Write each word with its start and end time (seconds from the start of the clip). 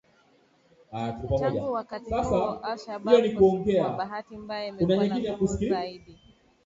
Tangu 1.39 1.71
wakati 1.71 2.13
huo 2.13 2.51
al-Shabab 2.59 3.33
kwa 3.37 3.91
bahati 3.97 4.37
mbaya 4.37 4.67
imekuwa 4.67 5.05
na 5.07 5.19
nguvu 5.19 5.57
zaidi. 5.69 6.17